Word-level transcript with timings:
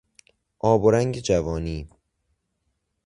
آب 0.59 0.83
و 0.83 0.91
رنگ 0.91 1.19
جوانی 1.19 1.89